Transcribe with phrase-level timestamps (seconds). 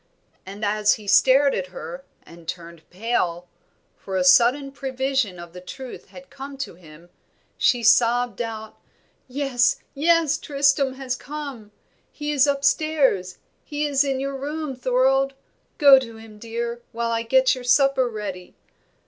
[0.47, 3.47] and as he stared at her, and turned pale
[3.95, 7.07] for a sudden prevision of the truth had come to him
[7.55, 8.79] she sobbed out,
[9.27, 11.71] "Yes, yes, Tristram has come
[12.11, 15.35] he is upstairs; he is in your room, Thorold.
[15.77, 18.55] Go to him, dear, while I get your supper ready."